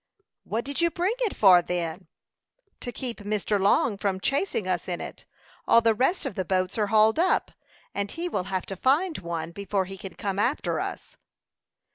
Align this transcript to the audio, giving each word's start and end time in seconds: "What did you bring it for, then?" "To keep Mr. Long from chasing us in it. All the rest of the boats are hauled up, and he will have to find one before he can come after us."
"What 0.45 0.65
did 0.65 0.81
you 0.81 0.89
bring 0.89 1.13
it 1.19 1.35
for, 1.35 1.61
then?" 1.61 2.07
"To 2.79 2.91
keep 2.91 3.19
Mr. 3.19 3.59
Long 3.61 3.99
from 3.99 4.19
chasing 4.19 4.67
us 4.67 4.87
in 4.87 4.99
it. 4.99 5.25
All 5.67 5.79
the 5.79 5.93
rest 5.93 6.25
of 6.25 6.33
the 6.33 6.43
boats 6.43 6.75
are 6.79 6.87
hauled 6.87 7.19
up, 7.19 7.51
and 7.93 8.09
he 8.09 8.27
will 8.27 8.45
have 8.45 8.65
to 8.65 8.75
find 8.75 9.19
one 9.19 9.51
before 9.51 9.85
he 9.85 9.99
can 9.99 10.15
come 10.15 10.39
after 10.39 10.79
us." 10.79 11.17